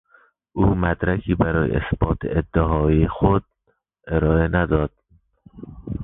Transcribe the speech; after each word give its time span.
او 0.53 0.75
مدرکی 0.75 1.35
برای 1.35 1.71
اثبات 1.71 2.17
ادعاهای 2.23 3.07
خود 3.07 3.43
ارائه 4.07 4.47
نداد. 4.47 4.91